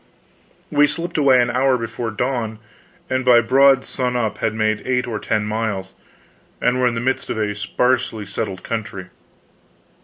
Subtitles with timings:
[0.71, 2.57] We slipped away an hour before dawn,
[3.07, 5.93] and by broad sun up had made eight or ten miles,
[6.59, 9.09] and were in the midst of a sparsely settled country.